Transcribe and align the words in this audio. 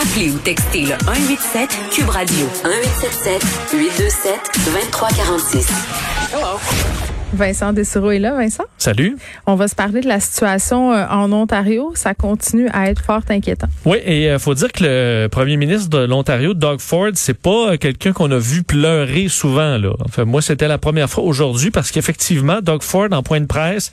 Appelez 0.00 0.30
ou 0.30 0.38
textez 0.38 0.82
le 0.86 0.94
187 1.04 1.70
Cube 1.90 2.08
Radio 2.08 2.46
1877 2.64 3.42
827 3.74 4.32
2346. 4.64 5.68
Vincent 7.34 7.72
Dessureau 7.74 8.10
est 8.10 8.18
là, 8.18 8.34
Vincent? 8.34 8.64
Salut. 8.80 9.18
On 9.46 9.56
va 9.56 9.68
se 9.68 9.74
parler 9.74 10.00
de 10.00 10.08
la 10.08 10.20
situation 10.20 10.90
euh, 10.90 11.04
en 11.10 11.30
Ontario. 11.32 11.92
Ça 11.96 12.14
continue 12.14 12.66
à 12.72 12.88
être 12.88 13.04
fort 13.04 13.20
inquiétant. 13.28 13.66
Oui, 13.84 13.98
et 14.06 14.28
il 14.28 14.38
faut 14.38 14.54
dire 14.54 14.72
que 14.72 14.82
le 14.82 15.28
premier 15.28 15.58
ministre 15.58 15.90
de 15.90 15.98
l'Ontario, 15.98 16.54
Doug 16.54 16.80
Ford, 16.80 17.10
c'est 17.12 17.34
pas 17.34 17.72
euh, 17.72 17.76
quelqu'un 17.76 18.14
qu'on 18.14 18.30
a 18.30 18.38
vu 18.38 18.62
pleurer 18.62 19.28
souvent. 19.28 19.76
Là. 19.76 19.90
Enfin, 20.06 20.24
moi, 20.24 20.40
c'était 20.40 20.66
la 20.66 20.78
première 20.78 21.10
fois 21.10 21.24
aujourd'hui 21.24 21.70
parce 21.70 21.90
qu'effectivement, 21.90 22.60
Doug 22.62 22.82
Ford, 22.82 23.08
en 23.12 23.22
point 23.22 23.42
de 23.42 23.46
presse, 23.46 23.90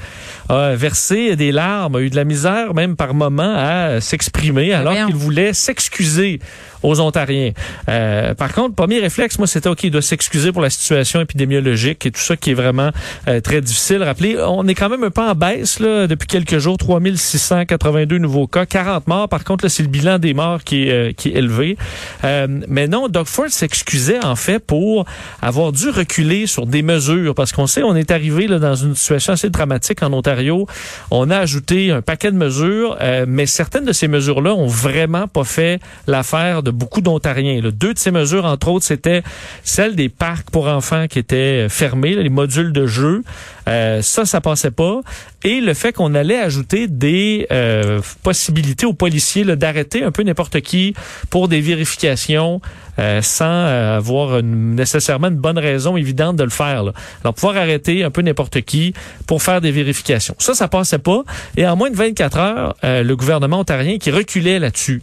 a 0.48 0.74
versé 0.76 1.36
des 1.36 1.52
larmes, 1.52 1.98
a 1.98 2.00
eu 2.00 2.10
de 2.10 2.16
la 2.16 2.24
misère 2.24 2.74
même 2.74 2.96
par 2.96 3.14
moment 3.14 3.56
à 3.58 4.00
s'exprimer 4.00 4.74
alors 4.74 4.94
qu'il 5.06 5.16
voulait 5.16 5.52
s'excuser 5.52 6.40
aux 6.84 7.00
Ontariens. 7.00 7.52
Euh, 7.90 8.34
par 8.34 8.54
contre, 8.54 8.76
premier 8.76 9.00
réflexe, 9.00 9.38
moi, 9.38 9.48
c'était 9.48 9.70
OK, 9.70 9.84
il 9.84 9.92
doit 9.92 10.02
s'excuser 10.02 10.52
pour 10.52 10.62
la 10.62 10.70
situation 10.70 11.22
épidémiologique 11.22 12.06
et 12.06 12.12
tout 12.12 12.22
ça 12.22 12.38
qui 12.38 12.52
est 12.52 12.56
vraiment 12.56 12.92
euh, 13.28 13.42
très 13.42 13.62
difficile. 13.62 14.04
Rappelez, 14.04 14.38
on 14.40 14.68
est 14.68 14.76
quand 14.78 14.90
même 14.90 15.04
un 15.04 15.10
peu 15.10 15.22
en 15.22 15.34
baisse 15.34 15.80
là, 15.80 16.06
depuis 16.06 16.28
quelques 16.28 16.60
jours, 16.60 16.78
3682 16.78 18.20
nouveaux 18.20 18.46
cas, 18.46 18.68
40 18.68 19.08
morts. 19.08 19.28
Par 19.28 19.44
contre, 19.44 19.68
c'est 19.70 19.82
le 19.82 19.90
bilan 19.90 20.20
des 20.20 20.36
morts 20.36 20.64
qui 20.64 20.84
est, 20.84 20.92
euh, 20.92 21.12
qui 21.14 21.30
est 21.30 21.38
élevé. 21.38 21.78
Euh, 22.24 22.48
mais 22.68 22.88
non, 22.88 23.08
Doug 23.08 23.26
Ford 23.26 23.50
s'excusait 23.50 24.24
en 24.24 24.36
fait 24.36 24.60
pour 24.60 25.06
avoir 25.42 25.72
dû 25.72 25.90
reculer 25.90 26.46
sur 26.46 26.68
des 26.68 26.84
mesures 26.84 27.34
parce 27.34 27.52
qu'on 27.52 27.66
sait, 27.66 27.82
on 27.82 27.96
est 27.96 28.12
arrivé 28.12 28.48
là, 28.48 28.60
dans 28.60 28.76
une 28.76 28.96
situation 28.96 29.34
assez 29.34 29.50
dramatique 29.50 30.04
en 30.04 30.14
Ontario. 30.14 30.68
On 31.10 31.32
a 31.32 31.38
ajouté 31.38 31.92
un 31.92 32.04
paquet 32.04 32.32
de 32.32 32.38
mesures, 32.38 32.98
euh, 33.02 33.26
mais 33.28 33.48
certaines 33.48 33.86
de 33.86 33.94
ces 33.94 34.08
mesures-là 34.08 34.54
ont 34.54 34.68
vraiment 34.68 35.28
pas 35.28 35.44
fait 35.44 35.80
l'affaire 36.06 36.62
de 36.62 36.70
beaucoup 36.70 37.02
d'Ontariens. 37.02 37.62
Deux 37.64 37.96
de 37.96 38.00
ces 38.00 38.12
mesures, 38.12 38.46
entre 38.46 38.68
autres, 38.68 38.86
c'était 38.86 39.24
celle 39.64 39.96
des 39.96 40.10
parcs 40.10 40.52
pour 40.52 40.68
enfants 40.68 41.08
qui 41.08 41.18
étaient 41.18 41.68
fermés, 41.68 42.14
là, 42.14 42.22
les 42.22 42.30
modules 42.30 42.72
de 42.72 42.86
jeu. 42.86 43.24
Euh, 43.68 44.02
ça, 44.02 44.26
ça 44.26 44.40
passait 44.40 44.67
pas. 44.72 45.02
Et 45.44 45.62
le 45.62 45.74
fait 45.74 45.94
qu'on 45.94 46.14
allait 46.16 46.40
ajouter 46.40 46.88
des 46.88 47.48
euh, 47.52 48.02
possibilités 48.24 48.86
aux 48.86 48.94
policiers 48.94 49.44
d'arrêter 49.46 50.04
un 50.04 50.12
peu 50.12 50.24
n'importe 50.24 50.62
qui 50.62 50.94
pour 51.30 51.48
des 51.48 51.62
vérifications 51.62 52.62
euh, 53.00 53.22
sans 53.22 53.46
euh, 53.46 53.98
avoir 53.98 54.40
une- 54.40 54.74
nécessairement 54.76 55.28
une 55.28 55.36
bonne 55.38 55.60
raison 55.60 55.96
évidente 55.98 56.36
de 56.36 56.44
le 56.44 56.50
faire. 56.50 56.84
Là. 56.84 56.94
Alors, 57.24 57.34
pouvoir 57.36 57.58
arrêter 57.58 58.04
un 58.04 58.10
peu 58.10 58.22
n'importe 58.24 58.62
qui 58.62 58.94
pour 59.28 59.44
faire 59.44 59.62
des 59.62 59.72
vérifications. 59.72 60.36
Ça, 60.40 60.56
ça 60.56 60.68
passait 60.68 60.98
pas. 60.98 61.24
Et 61.56 61.68
en 61.68 61.76
moins 61.76 61.92
de 61.92 61.96
24 61.96 62.38
heures, 62.40 62.76
euh, 62.84 63.04
le 63.04 63.16
gouvernement 63.16 63.60
ontarien 63.60 63.98
qui 64.00 64.10
reculait 64.10 64.58
là-dessus. 64.60 65.02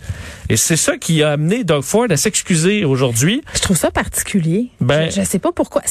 Et 0.49 0.57
c'est 0.57 0.77
ça 0.77 0.97
qui 0.99 1.23
a 1.23 1.31
amené 1.33 1.63
Doug 1.63 1.83
Ford 1.83 2.07
à 2.11 2.17
s'excuser 2.17 2.85
aujourd'hui. 2.85 3.43
Je 3.55 3.61
trouve 3.61 3.77
ça 3.77 3.91
particulier. 3.93 4.69
Ben- 4.81 5.09
je, 5.11 5.21
je 5.21 5.27
sais 5.27 5.39
pas 5.39 5.53
pourquoi. 5.53 5.83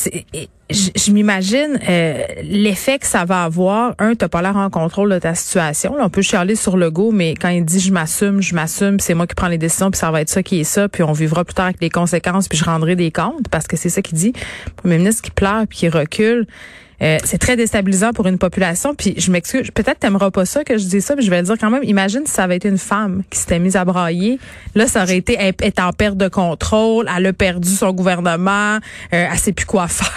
Je, 0.73 0.89
je 0.95 1.11
m'imagine 1.11 1.79
euh, 1.87 2.25
l'effet 2.41 2.97
que 2.97 3.05
ça 3.05 3.25
va 3.25 3.43
avoir. 3.43 3.93
Un, 3.99 4.15
t'as 4.15 4.27
pas 4.27 4.41
l'air 4.41 4.57
en 4.57 4.71
contrôle 4.71 5.11
de 5.11 5.19
ta 5.19 5.35
situation. 5.35 5.95
On 5.99 6.09
peut 6.09 6.23
chialer 6.23 6.55
sur 6.55 6.77
le 6.77 6.89
go, 6.89 7.11
mais 7.11 7.35
quand 7.35 7.49
il 7.49 7.63
dit 7.63 7.79
je 7.79 7.93
m'assume, 7.93 8.41
je 8.41 8.55
m'assume, 8.55 8.99
c'est 8.99 9.13
moi 9.13 9.27
qui 9.27 9.35
prends 9.35 9.47
les 9.47 9.59
décisions, 9.59 9.91
puis 9.91 9.99
ça 9.99 10.09
va 10.09 10.21
être 10.21 10.29
ça 10.29 10.41
qui 10.41 10.59
est 10.59 10.63
ça, 10.63 10.89
puis 10.89 11.03
on 11.03 11.11
vivra 11.11 11.45
plus 11.45 11.53
tard 11.53 11.65
avec 11.65 11.79
les 11.79 11.91
conséquences, 11.91 12.47
puis 12.47 12.57
je 12.57 12.65
rendrai 12.65 12.95
des 12.95 13.11
comptes, 13.11 13.47
parce 13.51 13.67
que 13.67 13.77
c'est 13.77 13.89
ça 13.89 14.01
qu'il 14.01 14.17
dit. 14.17 14.33
Le 14.65 14.73
premier 14.73 14.97
ministre 14.97 15.21
qui 15.21 15.31
pleure 15.31 15.67
puis 15.69 15.77
qui 15.77 15.89
recule. 15.89 16.47
Euh, 17.01 17.17
c'est 17.23 17.37
très 17.37 17.55
déstabilisant 17.55 18.13
pour 18.13 18.27
une 18.27 18.37
population. 18.37 18.93
Puis 18.95 19.15
je 19.17 19.31
m'excuse, 19.31 19.69
peut-être 19.71 19.99
t'aimeras 19.99 20.31
pas 20.31 20.45
ça 20.45 20.63
que 20.63 20.77
je 20.77 20.85
dis 20.85 21.01
ça, 21.01 21.15
mais 21.15 21.21
je 21.21 21.29
vais 21.29 21.37
le 21.41 21.43
dire 21.47 21.55
quand 21.59 21.69
même. 21.69 21.83
Imagine 21.83 22.21
si 22.25 22.31
ça 22.33 22.43
avait 22.43 22.57
été 22.57 22.69
une 22.69 22.77
femme 22.77 23.23
qui 23.29 23.39
s'était 23.39 23.59
mise 23.59 23.75
à 23.75 23.83
brailler. 23.85 24.39
Là, 24.75 24.87
ça 24.87 25.03
aurait 25.03 25.17
été 25.17 25.35
elle 25.39 25.53
est 25.61 25.79
en 25.79 25.91
perte 25.91 26.17
de 26.17 26.27
contrôle, 26.27 27.09
elle 27.15 27.25
a 27.25 27.33
perdu 27.33 27.69
son 27.69 27.91
gouvernement, 27.91 28.75
euh, 28.77 29.27
elle 29.31 29.37
sait 29.37 29.51
plus 29.53 29.65
quoi 29.65 29.87
faire. 29.89 30.07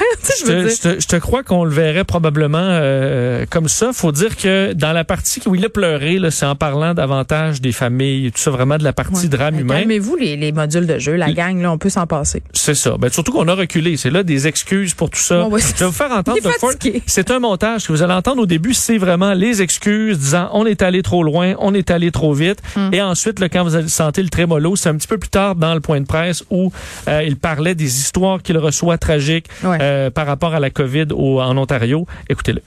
Je 0.40 0.44
veux 0.46 0.62
te, 0.64 0.66
dire. 0.68 0.76
je 0.76 0.96
te- 0.96 1.00
je 1.00 1.06
te 1.06 1.16
crois 1.16 1.42
qu'on 1.42 1.64
le 1.64 1.70
verrait 1.70 2.04
probablement 2.04 2.58
euh, 2.60 3.44
comme 3.50 3.68
ça. 3.68 3.90
Faut 3.92 4.12
dire 4.12 4.36
que 4.36 4.72
dans 4.74 4.92
la 4.92 5.04
partie 5.04 5.40
où 5.46 5.54
il 5.54 5.64
a 5.64 5.68
pleuré, 5.68 6.18
là, 6.18 6.30
c'est 6.30 6.46
en 6.46 6.54
parlant 6.56 6.94
davantage 6.94 7.60
des 7.60 7.72
familles 7.72 8.30
tout 8.32 8.40
ça, 8.40 8.50
vraiment 8.50 8.78
de 8.78 8.84
la 8.84 8.92
partie 8.92 9.06
Ouais. 9.22 9.28
drame 9.28 9.54
Ben, 9.54 9.60
humain. 9.60 9.74
Calmez-vous 9.78 10.16
les, 10.16 10.36
les 10.36 10.52
modules 10.52 10.86
de 10.86 10.98
jeu, 10.98 11.14
la 11.16 11.32
gang, 11.32 11.60
là, 11.62 11.72
on 11.72 11.78
peut 11.78 11.88
s'en 11.88 12.06
passer. 12.06 12.42
C'est 12.52 12.74
ça. 12.74 12.96
Ben, 12.98 13.10
surtout 13.10 13.32
qu'on 13.32 13.48
a 13.48 13.54
reculé. 13.54 13.96
C'est 13.96 14.10
là 14.10 14.22
des 14.22 14.46
excuses 14.46 14.94
pour 14.94 15.10
tout 15.10 15.18
ça. 15.20 15.42
Bon, 15.42 15.50
ouais, 15.50 15.60
je 15.60 15.74
vais 15.80 15.86
vous 15.86 15.92
faire 15.92 16.10
entendre. 16.12 16.38
Ford. 16.60 16.72
C'est 17.06 17.30
un 17.30 17.38
montage 17.38 17.86
que 17.86 17.92
vous 17.92 18.02
allez 18.02 18.12
entendre 18.12 18.42
au 18.42 18.46
début. 18.46 18.74
C'est 18.74 18.98
vraiment 18.98 19.32
les 19.34 19.62
excuses 19.62 20.18
disant 20.18 20.48
on 20.52 20.66
est 20.66 20.82
allé 20.82 21.02
trop 21.02 21.22
loin, 21.22 21.54
on 21.58 21.74
est 21.74 21.90
allé 21.90 22.10
trop 22.10 22.32
vite. 22.32 22.60
Hum. 22.76 22.92
Et 22.92 23.00
ensuite, 23.02 23.40
là, 23.40 23.48
quand 23.48 23.64
vous 23.64 23.74
allez 23.76 23.88
sentir 23.88 24.22
le 24.24 24.30
trémolo, 24.30 24.76
c'est 24.76 24.88
un 24.88 24.96
petit 24.96 25.08
peu 25.08 25.18
plus 25.18 25.28
tard 25.30 25.54
dans 25.54 25.74
le 25.74 25.80
point 25.80 26.00
de 26.00 26.06
presse 26.06 26.44
où 26.50 26.72
euh, 27.08 27.22
il 27.24 27.36
parlait 27.36 27.74
des 27.74 27.98
histoires 27.98 28.42
qu'il 28.42 28.58
reçoit 28.58 28.98
tragiques 28.98 29.46
Ouais. 29.64 29.78
euh, 29.80 30.10
par 30.10 30.26
rapport 30.26 30.54
à 30.54 30.60
la 30.60 30.70
COVID 30.70 31.06
au- 31.12 31.40
en 31.40 31.56
Ontario. 31.56 32.06
Écoutez-le. 32.28 32.62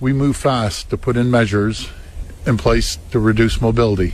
we 0.00 0.14
move 0.14 0.34
fast 0.34 0.88
to 0.88 0.96
put 0.96 1.14
in 1.16 1.24
measures 1.24 1.90
in 2.46 2.56
place 2.56 2.98
to 3.12 3.20
reduce 3.20 3.60
mobility. 3.60 4.12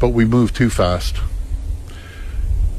But 0.00 0.10
we 0.12 0.24
move 0.26 0.52
too 0.52 0.68
fast. 0.70 1.16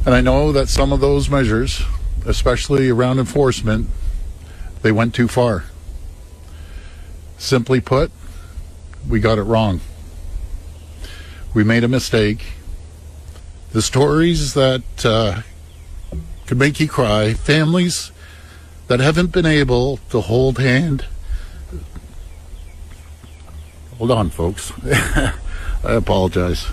And 0.06 0.14
I 0.16 0.22
know 0.22 0.54
that 0.54 0.68
some 0.68 0.94
of 0.94 1.02
those 1.02 1.30
measures, 1.30 1.82
especially 2.28 2.90
around 2.90 3.20
enforcement, 3.20 3.88
they 4.82 4.92
went 4.92 5.14
too 5.14 5.28
far. 5.28 5.66
Simply 7.38 7.80
put, 7.80 8.12
we 9.08 9.20
got 9.20 9.38
it 9.38 9.44
wrong. 9.44 9.82
We 11.54 11.64
made 11.64 11.84
a 11.84 11.88
mistake. 11.88 12.44
The 13.72 13.82
stories 13.82 14.54
that 14.54 15.06
uh, 15.06 15.42
could 16.46 16.58
make 16.58 16.80
you 16.80 16.88
cry, 16.88 17.34
families 17.34 18.12
that 18.88 19.00
haven't 19.00 19.32
been 19.32 19.46
able 19.46 19.98
to 20.10 20.22
hold 20.22 20.58
hand. 20.58 21.06
Hold 23.98 24.12
on, 24.12 24.30
folks. 24.30 24.72
I 24.86 25.34
apologize. 25.84 26.68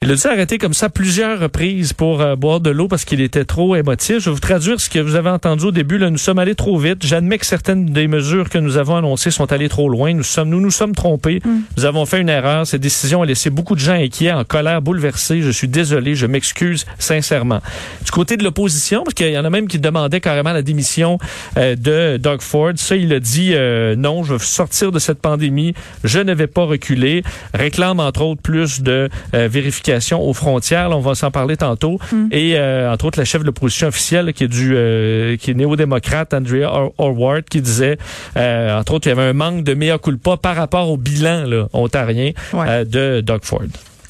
Il 0.00 0.12
a 0.12 0.14
dû 0.14 0.26
arrêter 0.28 0.58
comme 0.58 0.74
ça 0.74 0.88
plusieurs 0.88 1.40
reprises 1.40 1.92
pour 1.92 2.20
euh, 2.20 2.36
boire 2.36 2.60
de 2.60 2.70
l'eau 2.70 2.86
parce 2.86 3.04
qu'il 3.04 3.20
était 3.20 3.44
trop 3.44 3.74
émotif. 3.74 4.20
Je 4.20 4.26
vais 4.26 4.30
vous 4.30 4.38
traduire 4.38 4.80
ce 4.80 4.88
que 4.88 5.00
vous 5.00 5.16
avez 5.16 5.28
entendu 5.28 5.64
au 5.64 5.70
début. 5.72 5.98
Là, 5.98 6.08
nous 6.08 6.18
sommes 6.18 6.38
allés 6.38 6.54
trop 6.54 6.78
vite. 6.78 7.04
J'admets 7.04 7.36
que 7.36 7.44
certaines 7.44 7.86
des 7.86 8.06
mesures 8.06 8.48
que 8.48 8.58
nous 8.58 8.76
avons 8.76 8.94
annoncées 8.94 9.32
sont 9.32 9.52
allées 9.52 9.68
trop 9.68 9.88
loin. 9.88 10.14
Nous 10.14 10.22
sommes, 10.22 10.50
nous 10.50 10.60
nous 10.60 10.70
sommes 10.70 10.94
trompés. 10.94 11.42
Nous 11.76 11.84
avons 11.84 12.06
fait 12.06 12.20
une 12.20 12.28
erreur. 12.28 12.64
Cette 12.64 12.80
décision 12.80 13.22
a 13.22 13.26
laissé 13.26 13.50
beaucoup 13.50 13.74
de 13.74 13.80
gens 13.80 13.94
inquiets, 13.94 14.30
en 14.30 14.44
colère, 14.44 14.82
bouleversés. 14.82 15.42
Je 15.42 15.50
suis 15.50 15.66
désolé. 15.66 16.14
Je 16.14 16.26
m'excuse 16.26 16.86
sincèrement. 17.00 17.60
Du 18.04 18.12
côté 18.12 18.36
de 18.36 18.44
l'opposition, 18.44 19.02
parce 19.02 19.14
qu'il 19.14 19.32
y 19.32 19.38
en 19.38 19.44
a 19.44 19.50
même 19.50 19.66
qui 19.66 19.80
demandaient 19.80 20.20
carrément 20.20 20.52
la 20.52 20.62
démission 20.62 21.18
euh, 21.56 21.74
de 21.74 22.18
Doug 22.18 22.40
Ford. 22.40 22.72
Ça, 22.76 22.94
il 22.94 23.12
a 23.12 23.18
dit 23.18 23.50
euh, 23.52 23.96
non, 23.96 24.22
je 24.22 24.34
veux 24.34 24.38
sortir 24.38 24.92
de 24.92 25.00
cette 25.00 25.18
pandémie. 25.18 25.74
Je 26.04 26.20
ne 26.20 26.32
vais 26.34 26.46
pas 26.46 26.66
reculer. 26.66 27.24
Réclame 27.52 27.98
entre 27.98 28.22
autres 28.22 28.42
plus 28.42 28.80
de 28.80 29.08
euh, 29.34 29.48
vérification 29.88 30.22
aux 30.22 30.32
frontières. 30.34 30.88
Là, 30.88 30.96
on 30.96 31.00
va 31.00 31.14
s'en 31.14 31.30
parler 31.30 31.56
tantôt. 31.56 31.98
Et 32.30 32.54
euh, 32.56 32.92
entre 32.92 33.06
autres, 33.06 33.18
la 33.18 33.24
chef 33.24 33.40
de 33.42 33.46
l'opposition 33.46 33.88
officielle 33.88 34.26
là, 34.26 34.32
qui 34.32 34.44
est 34.44 34.48
du 34.48 34.74
euh, 34.76 35.36
qui 35.36 35.50
est 35.50 35.54
néo-démocrate, 35.54 36.34
Andrea 36.34 36.64
Or- 36.70 36.92
Orward, 36.98 37.42
qui 37.44 37.60
disait 37.60 37.98
euh, 38.36 38.78
entre 38.78 38.94
autres 38.94 39.06
il 39.06 39.10
y 39.10 39.12
avait 39.12 39.22
un 39.30 39.32
manque 39.32 39.64
de 39.64 39.74
mea 39.74 39.98
culpa 39.98 40.36
par 40.36 40.56
rapport 40.56 40.90
au 40.90 40.96
bilan 40.96 41.44
là, 41.46 41.66
ontarien 41.72 42.32
Ouais. 42.52 42.84
de 42.84 43.20
Doug 43.20 43.40
Ford. 43.42 43.62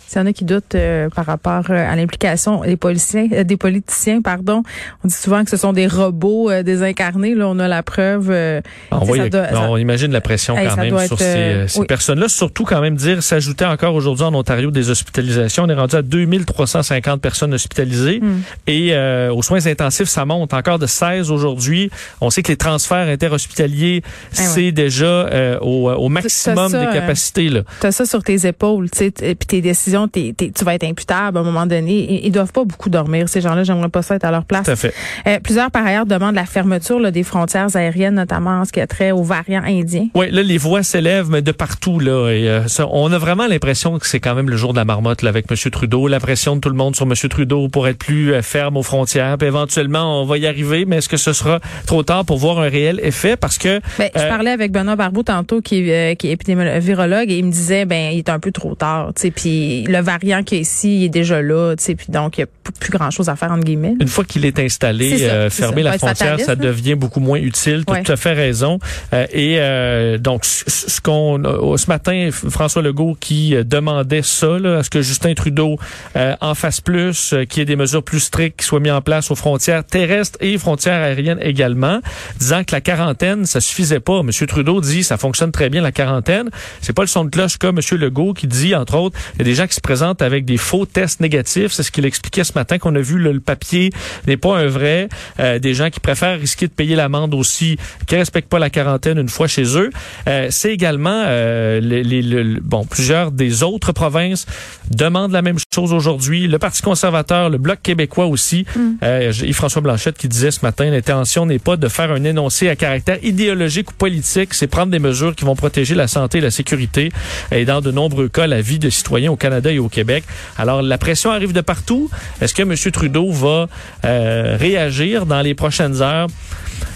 S'il 0.08 0.20
y 0.22 0.24
en 0.24 0.26
a 0.26 0.32
qui 0.32 0.44
doutent 0.46 0.74
euh, 0.74 1.10
par 1.10 1.26
rapport 1.26 1.64
euh, 1.68 1.92
à 1.92 1.94
l'implication 1.94 2.62
des 2.62 2.76
policiers, 2.78 3.28
euh, 3.34 3.44
des 3.44 3.58
politiciens, 3.58 4.22
pardon, 4.22 4.62
on 5.04 5.08
dit 5.08 5.14
souvent 5.14 5.44
que 5.44 5.50
ce 5.50 5.58
sont 5.58 5.74
des 5.74 5.86
robots 5.86 6.50
euh, 6.50 6.62
désincarnés. 6.62 7.34
Là, 7.34 7.46
on 7.48 7.58
a 7.58 7.68
la 7.68 7.82
preuve. 7.82 8.30
euh, 8.30 8.62
On, 8.90 9.00
tu 9.00 9.06
sais, 9.06 9.06
voit, 9.12 9.16
ça 9.24 9.28
doit- 9.28 9.48
ça- 9.48 9.70
on 9.70 9.76
imagine 9.76 10.10
la 10.12 10.22
pression 10.22 10.56
Hey, 10.56 10.66
quand 10.68 10.76
même 10.76 10.98
sur 11.06 11.18
ces, 11.18 11.24
euh, 11.26 11.68
ces 11.68 11.80
oui. 11.80 11.86
personnes-là. 11.86 12.28
Surtout 12.28 12.64
quand 12.64 12.80
même 12.80 12.96
dire, 12.96 13.22
s'ajoutait 13.22 13.66
encore 13.66 13.94
aujourd'hui 13.94 14.24
en 14.24 14.34
Ontario 14.34 14.70
des 14.70 14.88
hospitalisations. 14.88 15.64
On 15.64 15.68
est 15.68 15.74
rendu 15.74 15.96
à 15.96 16.02
2350 16.02 17.20
personnes 17.20 17.52
hospitalisées. 17.54 18.20
Hmm. 18.20 18.40
Et 18.66 18.94
euh, 18.94 19.32
aux 19.32 19.42
soins 19.42 19.66
intensifs, 19.66 20.08
ça 20.08 20.24
monte 20.24 20.54
encore 20.54 20.78
de 20.78 20.86
16 20.86 21.30
aujourd'hui. 21.30 21.90
On 22.20 22.30
sait 22.30 22.42
que 22.42 22.48
les 22.48 22.56
transferts 22.56 23.08
interhospitaliers, 23.08 24.02
Eh 24.04 24.40
ouais. 24.40 24.46
c'est 24.46 24.72
déjà 24.72 25.04
euh, 25.06 25.58
au, 25.60 25.90
au 25.90 26.08
maximum 26.08 26.70
ça, 26.70 26.80
des 26.80 26.86
euh, 26.86 26.92
capacités. 26.92 27.48
Là. 27.48 27.60
T'as 27.80 27.92
ça 27.92 28.06
sur 28.06 28.22
tes 28.22 28.46
épaules, 28.46 28.90
tu 28.90 28.98
sais, 28.98 29.10
puis 29.10 29.46
tes 29.46 29.60
décisions, 29.60 29.97
tu 30.06 30.64
vas 30.64 30.74
être 30.74 30.84
imputable 30.84 31.38
à 31.38 31.40
un 31.40 31.44
moment 31.44 31.66
donné. 31.66 31.92
Ils, 31.92 32.26
ils 32.26 32.32
doivent 32.32 32.52
pas 32.52 32.64
beaucoup 32.64 32.90
dormir, 32.90 33.28
ces 33.28 33.40
gens-là. 33.40 33.64
J'aimerais 33.64 33.88
pas 33.88 34.02
ça 34.02 34.14
être 34.14 34.24
à 34.24 34.30
leur 34.30 34.44
place. 34.44 34.64
Tout 34.64 34.72
à 34.72 34.76
fait. 34.76 34.94
Euh, 35.26 35.38
plusieurs, 35.42 35.70
par 35.70 35.86
ailleurs, 35.86 36.06
demandent 36.06 36.34
la 36.34 36.46
fermeture 36.46 37.00
là, 37.00 37.10
des 37.10 37.22
frontières 37.22 37.74
aériennes, 37.74 38.14
notamment 38.14 38.60
en 38.60 38.64
ce 38.64 38.72
qui 38.72 38.80
a 38.80 38.86
trait 38.86 39.10
aux 39.10 39.22
variants 39.22 39.62
indiens. 39.64 40.08
Oui, 40.14 40.30
là, 40.30 40.42
les 40.42 40.58
voix 40.58 40.82
s'élèvent, 40.82 41.30
mais 41.30 41.42
de 41.42 41.52
partout. 41.52 41.98
Là, 41.98 42.30
et, 42.30 42.48
euh, 42.48 42.68
ça, 42.68 42.86
on 42.90 43.10
a 43.12 43.18
vraiment 43.18 43.46
l'impression 43.46 43.98
que 43.98 44.06
c'est 44.06 44.20
quand 44.20 44.34
même 44.34 44.50
le 44.50 44.56
jour 44.56 44.72
de 44.72 44.78
la 44.78 44.84
marmotte 44.84 45.22
là, 45.22 45.30
avec 45.30 45.46
M. 45.50 45.56
Trudeau. 45.70 46.08
La 46.08 46.20
pression 46.20 46.56
de 46.56 46.60
tout 46.60 46.68
le 46.68 46.76
monde 46.76 46.94
sur 46.94 47.06
M. 47.06 47.14
Trudeau 47.28 47.68
pour 47.68 47.88
être 47.88 47.98
plus 47.98 48.32
euh, 48.32 48.42
ferme 48.42 48.76
aux 48.76 48.82
frontières. 48.82 49.38
Puis 49.38 49.48
éventuellement, 49.48 50.22
on 50.22 50.26
va 50.26 50.38
y 50.38 50.46
arriver, 50.46 50.84
mais 50.84 50.96
est-ce 50.98 51.08
que 51.08 51.16
ce 51.16 51.32
sera 51.32 51.60
trop 51.86 52.02
tard 52.02 52.24
pour 52.24 52.38
voir 52.38 52.58
un 52.58 52.68
réel 52.68 53.00
effet? 53.02 53.36
Parce 53.36 53.58
que... 53.58 53.80
Ben, 53.98 54.10
je 54.14 54.28
parlais 54.28 54.50
avec 54.50 54.72
Benoît 54.72 54.96
Barbeau 54.96 55.22
tantôt, 55.22 55.60
qui 55.60 55.90
est, 55.90 56.16
qui 56.16 56.28
est 56.28 56.32
épidémiologue, 56.32 56.82
virologue, 56.82 57.30
et 57.30 57.38
il 57.38 57.44
me 57.44 57.50
disait, 57.50 57.84
ben, 57.84 58.12
il 58.12 58.18
est 58.18 58.28
un 58.28 58.38
peu 58.38 58.52
trop 58.52 58.74
tard, 58.74 59.12
tu 59.14 59.22
sais, 59.22 59.30
puis 59.30 59.84
le 59.88 60.00
variant 60.00 60.42
qui 60.42 60.56
est 60.56 60.60
ici, 60.60 60.98
il 61.00 61.04
est 61.04 61.08
déjà 61.08 61.40
là, 61.42 61.74
tu 61.76 61.84
sais, 61.84 61.94
puis 61.94 62.06
donc, 62.10 62.38
il 62.38 62.40
n'y 62.40 62.44
a 62.44 62.72
plus 62.78 62.90
grand-chose 62.90 63.28
à 63.28 63.36
faire, 63.36 63.50
entre 63.50 63.64
guillemets. 63.64 63.94
Une 64.00 64.08
fois 64.08 64.24
qu'il 64.24 64.44
est 64.44 64.58
installé, 64.58 65.18
ça, 65.18 65.24
euh, 65.24 65.50
fermer 65.50 65.82
ça. 65.82 65.88
la 65.88 65.90
Ouais, 65.92 65.98
frontière, 65.98 66.40
ça 66.40 66.52
hein? 66.52 66.56
devient 66.56 66.94
beaucoup 66.94 67.20
moins 67.20 67.38
utile. 67.38 67.84
Tu 67.86 67.92
as 67.92 67.96
Ouais. 67.96 68.02
tout 68.02 68.12
à 68.12 68.16
fait 68.16 68.32
raison. 68.34 68.78
Euh, 69.12 69.26
et 69.32 69.56
euh, 69.58 70.18
donc, 70.18 70.44
ce 70.44 71.00
qu'on 71.00 71.42
euh, 71.44 71.76
ce 71.76 71.86
matin, 71.88 72.28
François 72.32 72.82
Legault 72.82 73.16
qui 73.18 73.54
demandait 73.64 74.22
ça, 74.22 74.58
là, 74.58 74.78
à 74.78 74.82
ce 74.82 74.90
que 74.90 75.02
Justin 75.02 75.34
Trudeau 75.34 75.76
euh, 76.16 76.34
en 76.40 76.54
fasse 76.54 76.80
plus, 76.80 77.34
qu'il 77.48 77.60
y 77.60 77.62
ait 77.62 77.64
des 77.64 77.76
mesures 77.76 78.02
plus 78.02 78.20
strictes 78.20 78.60
qui 78.60 78.66
soient 78.66 78.80
mises 78.80 78.92
en 78.92 79.00
place 79.00 79.30
aux 79.30 79.34
frontières 79.34 79.84
terrestres 79.84 80.38
et 80.40 80.58
frontières 80.58 81.02
aériennes 81.02 81.38
également, 81.40 82.00
disant 82.38 82.64
que 82.64 82.72
la 82.74 82.80
quarantaine, 82.80 83.46
ça 83.46 83.60
suffisait 83.60 84.00
pas. 84.00 84.22
Monsieur 84.22 84.46
Trudeau 84.46 84.80
dit 84.80 85.02
ça 85.04 85.16
fonctionne 85.16 85.52
très 85.52 85.70
bien 85.70 85.80
la 85.82 85.92
quarantaine. 85.92 86.50
C'est 86.80 86.92
pas 86.92 87.02
le 87.02 87.08
son 87.08 87.24
de 87.24 87.30
cloche 87.30 87.56
comme 87.56 87.76
Monsieur 87.76 87.96
Legault 87.96 88.34
qui 88.34 88.46
dit 88.46 88.74
entre 88.74 88.96
autres, 88.96 89.18
il 89.34 89.38
y 89.38 89.42
a 89.42 89.44
des 89.44 89.54
gens 89.54 89.66
qui 89.66 89.74
se 89.78 89.82
présentent 89.82 90.22
avec 90.22 90.44
des 90.44 90.56
faux 90.56 90.86
tests 90.86 91.20
négatifs. 91.20 91.72
C'est 91.72 91.82
ce 91.82 91.90
qu'il 91.90 92.04
expliquait 92.04 92.44
ce 92.44 92.52
matin 92.54 92.78
qu'on 92.78 92.94
a 92.94 93.00
vu 93.00 93.18
là, 93.18 93.32
le 93.32 93.40
papier 93.40 93.90
n'est 94.26 94.36
pas 94.36 94.58
un 94.58 94.66
vrai. 94.66 95.08
Euh, 95.40 95.58
des 95.58 95.74
gens 95.74 95.88
qui 95.90 96.00
préfèrent 96.00 96.38
risquer 96.38 96.66
de 96.66 96.72
payer 96.72 96.96
l'amende 96.96 97.34
aussi, 97.34 97.78
qui 98.06 98.16
respectent 98.16 98.48
pas 98.48 98.58
la 98.58 98.70
quarantaine 98.70 99.18
une 99.18 99.28
fois 99.28 99.46
chez 99.46 99.76
eux. 99.78 99.90
Euh, 100.28 100.48
c'est 100.50 100.72
également 100.72 101.22
euh, 101.26 101.80
les, 101.80 102.02
les- 102.02 102.22
le- 102.22 102.60
bon 102.60 102.84
plusieurs 102.84 103.30
des 103.32 103.62
autres 103.62 103.92
provinces 103.92 104.46
demandent 104.90 105.32
la 105.32 105.42
même 105.42 105.58
chose 105.74 105.92
aujourd'hui. 105.92 106.48
Le 106.48 106.58
Parti 106.58 106.82
conservateur, 106.82 107.50
le 107.50 107.58
Bloc 107.58 107.78
québécois 107.82 108.26
aussi. 108.26 108.64
Euh, 109.02 109.32
j'ai- 109.32 109.46
Yves-François 109.46 109.82
Blanchette 109.82 110.18
qui 110.18 110.28
disait 110.28 110.50
ce 110.50 110.60
matin, 110.62 110.90
l'intention 110.90 111.46
n'est 111.46 111.58
pas 111.58 111.76
de 111.76 111.88
faire 111.88 112.10
un 112.12 112.24
énoncé 112.24 112.68
à 112.68 112.76
caractère 112.76 113.18
idéologique 113.22 113.90
ou 113.90 113.94
politique, 113.94 114.54
c'est 114.54 114.66
prendre 114.66 114.90
des 114.90 114.98
mesures 114.98 115.34
qui 115.34 115.44
vont 115.44 115.54
protéger 115.56 115.94
la 115.94 116.08
santé 116.08 116.38
et 116.38 116.40
la 116.40 116.50
sécurité 116.50 117.10
et 117.52 117.64
dans 117.64 117.80
de 117.80 117.90
nombreux 117.90 118.28
cas 118.28 118.46
la 118.46 118.60
vie 118.60 118.78
de 118.78 118.90
citoyens 118.90 119.30
au 119.30 119.36
Canada 119.36 119.67
au 119.76 119.88
Québec. 119.88 120.24
Alors 120.56 120.80
la 120.80 120.96
pression 120.96 121.30
arrive 121.30 121.52
de 121.52 121.60
partout. 121.60 122.08
Est-ce 122.40 122.54
que 122.54 122.62
M. 122.62 122.74
Trudeau 122.92 123.30
va 123.30 123.68
euh, 124.04 124.56
réagir 124.58 125.26
dans 125.26 125.42
les 125.42 125.54
prochaines 125.54 126.00
heures? 126.00 126.28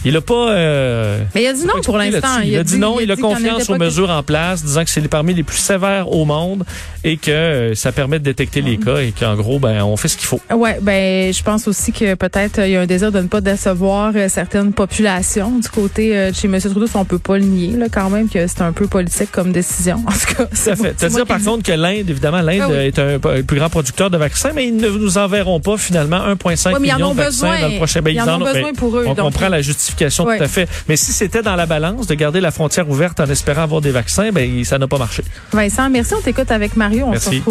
Il 0.05 0.17
a 0.17 0.21
pas. 0.21 0.51
euh, 0.51 1.19
Mais 1.35 1.43
il 1.45 1.47
a 1.47 1.53
dit 1.53 1.65
non 1.67 1.81
pour 1.85 1.97
l'instant. 1.99 2.41
Il, 2.45 2.57
a 2.57 2.65
dit 2.65 2.79
non, 2.79 2.99
il 3.01 3.11
a 3.11 3.17
confiance 3.17 3.69
aux 3.71 3.77
mesures 3.79 4.11
en 4.11 4.23
place, 4.23 4.65
disant 4.65 4.85
que 4.85 4.91
c'est 4.91 5.07
parmi 5.09 5.35
les 5.35 5.43
plus 5.43 5.57
sévères 5.59 6.11
au 6.13 6.25
monde 6.25 6.65
et 7.05 7.17
que 7.17 7.31
euh, 7.31 7.75
ça 7.75 7.93
permet 7.93 8.19
de 8.19 8.25
détecter 8.25 8.63
les 8.63 8.77
cas 8.79 8.99
et 8.99 9.13
qu'en 9.13 9.35
gros, 9.37 9.59
ben, 9.59 9.83
on 9.83 9.97
fait 9.97 10.09
ce 10.09 10.17
qu'il 10.17 10.27
faut. 10.27 10.41
Ouais, 10.55 10.79
ben 10.81 11.33
je 11.33 11.43
pense 11.43 11.67
aussi 11.69 11.93
que 11.93 12.15
peut-être 12.15 12.59
euh, 12.61 12.67
il 12.67 12.73
y 12.73 12.77
a 12.77 12.81
un 12.83 12.87
désir 12.87 13.11
de 13.13 13.21
ne 13.21 13.27
pas 13.27 13.41
décevoir 13.41 14.13
certaines 14.29 14.73
populations 14.73 15.59
du 15.59 15.69
côté 15.69 16.17
euh, 16.17 16.31
de 16.31 16.35
chez 16.37 16.47
M. 16.49 16.59
Trudeau, 16.61 16.87
on 16.95 17.05
peut 17.05 17.19
pas 17.19 17.39
le 17.39 17.45
nier 17.45 17.77
là 17.77 17.87
quand 17.91 18.11
même 18.11 18.29
que 18.29 18.47
c'est 18.47 18.63
un 18.63 18.73
peu 18.73 18.87
politique 18.87 19.31
comme 19.33 19.53
décision. 19.53 20.03
En 20.07 20.13
tout 20.13 20.35
cas, 20.37 20.43
à 20.45 20.77
fait. 20.77 20.95
C'est-à-dire, 20.97 21.27
par 21.27 21.39
le 21.39 21.45
contre, 21.45 21.63
que 21.65 21.73
l'Inde, 21.73 22.09
évidemment, 22.09 22.41
l'Inde 22.43 22.61
Ah 22.63 22.69
oui. 22.71 22.77
est 22.77 22.99
un, 22.99 23.15
un 23.17 23.43
plus 23.43 23.57
grand 23.59 23.69
producteur 23.71 24.11
de 24.11 24.17
vaccins, 24.17 24.51
mais 24.55 24.67
ils 24.67 24.77
ne 24.77 24.89
nous 24.89 25.19
enverront 25.19 25.61
pas 25.61 25.77
finalement 25.77 26.19
1,5 26.19 26.73
Ouais, 26.75 26.81
million 26.81 27.11
de 27.13 27.17
vaccins 27.17 27.47
besoin. 27.49 27.61
dans 27.61 27.69
le 27.69 27.77
prochain. 27.77 28.03
Ben, 28.03 28.15
Ils 28.15 28.21
en 28.21 28.41
ont 28.41 28.45
ben, 28.45 28.53
besoin 28.53 28.73
pour 28.75 28.97
eux, 28.99 29.05
On 29.07 29.15
donc- 29.15 29.25
comprend 29.27 29.49
la 29.49 29.63
justification 29.73 30.25
tout 30.25 30.31
à 30.31 30.49
fait. 30.49 30.69
Mais 30.89 30.97
si 30.97 31.13
c'était 31.13 31.43
dans 31.43 31.57
la 31.57 31.67
balance 31.67 32.07
de 32.07 32.15
garder 32.15 32.41
la 32.41 32.51
frontière 32.51 32.89
ouverte 32.89 33.21
en 33.21 33.27
espérant 33.27 33.63
avoir 33.63 33.81
des 33.81 33.91
vaccins, 33.91 34.31
ben, 34.33 34.65
ça 34.65 34.79
n'a 34.79 34.87
pas 34.87 34.99
marché. 34.99 35.23
Vincent, 35.53 35.89
merci, 35.91 36.15
on 36.15 36.21
t'écoute 36.21 36.51
avec 36.51 36.77
Mario, 36.77 37.07
on 37.07 37.11
Merci. 37.11 37.25
se 37.25 37.31
retrouve 37.31 37.41